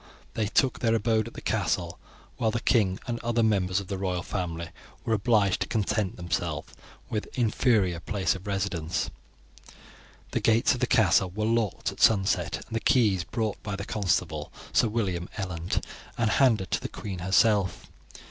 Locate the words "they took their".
0.33-0.95